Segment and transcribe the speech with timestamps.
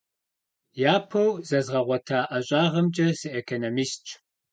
[0.93, 4.07] Япэу зэзгъэгъуэта ӀэщӀагъэмкӀэ сыэкономистщ.